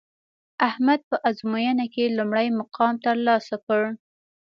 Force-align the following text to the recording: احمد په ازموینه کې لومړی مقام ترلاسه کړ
احمد 0.69 0.99
په 1.09 1.15
ازموینه 1.29 1.85
کې 1.93 2.15
لومړی 2.17 2.47
مقام 2.59 2.93
ترلاسه 3.05 3.55
کړ 3.65 3.81